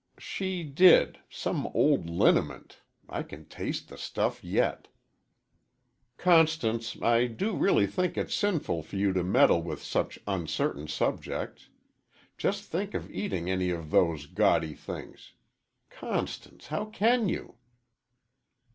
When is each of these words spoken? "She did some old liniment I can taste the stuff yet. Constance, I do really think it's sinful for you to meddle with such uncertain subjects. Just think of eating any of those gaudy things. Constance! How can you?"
"She 0.17 0.63
did 0.63 1.19
some 1.29 1.67
old 1.75 2.09
liniment 2.09 2.79
I 3.07 3.21
can 3.21 3.45
taste 3.45 3.87
the 3.89 3.99
stuff 3.99 4.43
yet. 4.43 4.87
Constance, 6.17 6.99
I 7.03 7.27
do 7.27 7.55
really 7.55 7.85
think 7.85 8.17
it's 8.17 8.33
sinful 8.33 8.81
for 8.81 8.95
you 8.95 9.13
to 9.13 9.23
meddle 9.23 9.61
with 9.61 9.83
such 9.83 10.17
uncertain 10.25 10.87
subjects. 10.87 11.69
Just 12.35 12.63
think 12.63 12.95
of 12.95 13.11
eating 13.11 13.47
any 13.47 13.69
of 13.69 13.91
those 13.91 14.25
gaudy 14.25 14.73
things. 14.73 15.33
Constance! 15.91 16.65
How 16.65 16.85
can 16.85 17.29
you?" 17.29 17.57